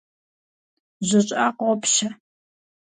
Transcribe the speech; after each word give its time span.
Жьы 1.07 1.19
щӀыӀэ 1.27 1.47
къопщэ. 1.57 2.07